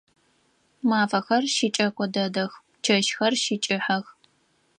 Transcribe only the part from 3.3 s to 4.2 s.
щыкӏыхьэх.